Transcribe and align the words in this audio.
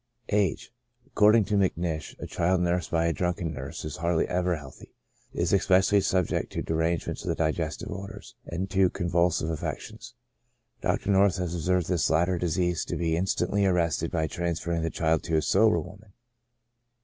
Age.— 0.29 0.73
According 1.05 1.45
to 1.45 1.57
Macnish,a 1.57 2.25
child 2.25 2.59
nursed 2.61 2.89
by 2.89 3.05
a 3.05 3.13
drunken 3.13 3.53
nurse 3.53 3.85
is 3.85 3.97
hardly 3.97 4.27
ever 4.27 4.55
healthy; 4.55 4.95
it 5.31 5.41
is 5.41 5.53
especially 5.53 6.01
subject 6.01 6.51
to 6.53 6.63
de 6.63 6.73
rangements 6.73 7.21
of 7.21 7.27
the 7.27 7.35
digestive 7.35 7.89
organs, 7.91 8.33
and 8.47 8.67
to 8.71 8.89
convulsive 8.89 9.51
affec 9.51 9.79
tions. 9.79 10.15
Dr. 10.81 11.11
North 11.11 11.35
has 11.37 11.53
observed 11.53 11.87
this 11.87 12.09
latter 12.09 12.39
disease 12.39 12.83
to 12.85 12.95
be 12.95 13.11
46 13.11 13.11
CHRONIC 13.11 13.11
ALCOHOLISM. 13.11 13.21
instantly 13.21 13.65
arrested 13.67 14.11
by 14.11 14.25
transferring 14.25 14.81
the 14.81 14.89
child 14.89 15.21
to 15.21 15.37
a 15.37 15.41
sober 15.43 15.77
wornan. 15.79 16.13